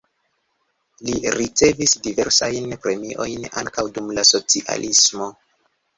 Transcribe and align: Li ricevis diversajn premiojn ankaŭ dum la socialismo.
Li 1.09 1.33
ricevis 1.35 1.93
diversajn 2.09 2.73
premiojn 2.87 3.45
ankaŭ 3.63 3.85
dum 3.99 4.11
la 4.21 4.25
socialismo. 4.35 5.29